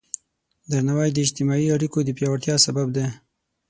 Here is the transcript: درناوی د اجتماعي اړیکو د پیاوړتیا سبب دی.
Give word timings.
درناوی 0.71 1.09
د 1.13 1.17
اجتماعي 1.25 1.67
اړیکو 1.75 1.97
د 2.03 2.09
پیاوړتیا 2.17 2.55
سبب 2.65 2.87
دی. 2.95 3.07